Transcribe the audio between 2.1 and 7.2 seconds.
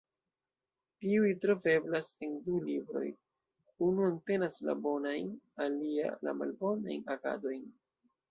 en du libroj: unu entenas la bonajn alia la malbonajn